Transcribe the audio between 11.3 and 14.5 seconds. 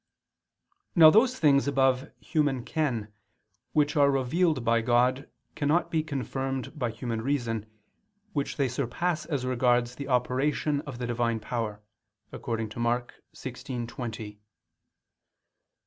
power, according to Mk. 16:20, "They